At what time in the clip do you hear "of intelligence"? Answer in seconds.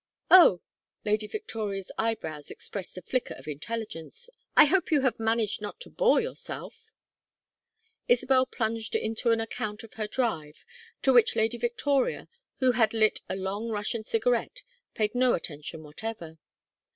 3.35-4.31